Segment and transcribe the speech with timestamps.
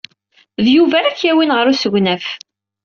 [0.63, 2.25] D Yuba ara k-yawin ɣer usegnaf.